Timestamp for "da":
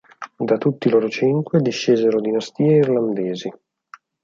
0.39-0.57